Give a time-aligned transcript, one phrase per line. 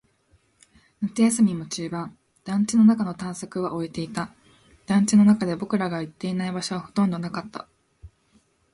[1.03, 2.17] 夏休みも中盤。
[2.43, 4.33] 団地の中の探索は終えていた。
[4.87, 7.67] 団地の中で僕らが行っていない場所はほとんどなかった。